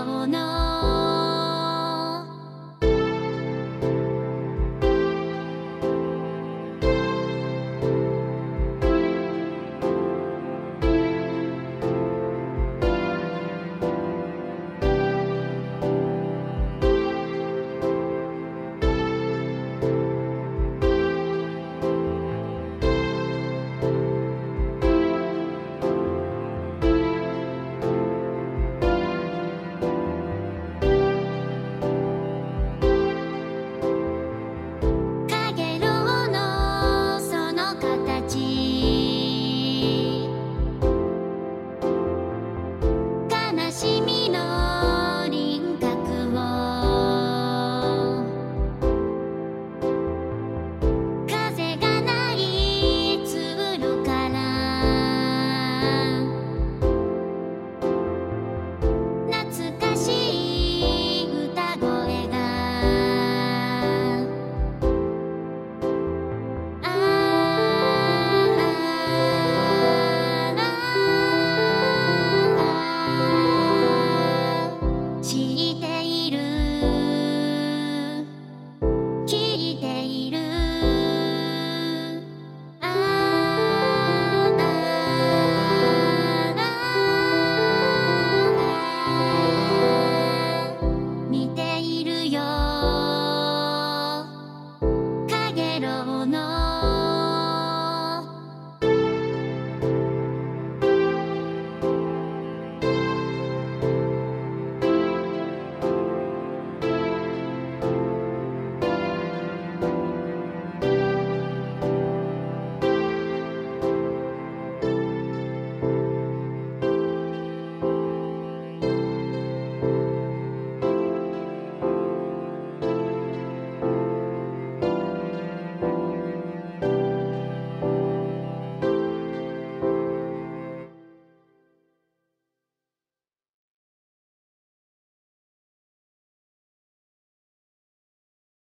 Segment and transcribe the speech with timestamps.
[0.00, 0.59] よう
[95.80, 96.59] little known.